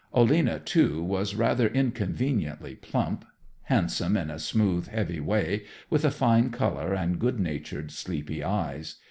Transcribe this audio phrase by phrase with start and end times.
[0.15, 3.23] Olena, too, was rather inconveniently plump,
[3.65, 8.95] handsome in a smooth, heavy way, with a fine color and good natured, sleepy eyes.